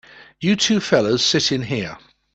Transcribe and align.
You 0.39 0.55
two 0.55 0.79
fellas 0.79 1.23
sit 1.23 1.51
in 1.51 1.61
here. 1.61 1.95